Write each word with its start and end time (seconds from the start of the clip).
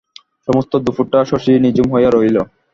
সমস্ত 0.47 0.71
দুপুরটা 0.85 1.19
শশী 1.29 1.51
নিঝুম 1.63 1.87
হইয়া 1.93 2.09
রহিল। 2.11 2.37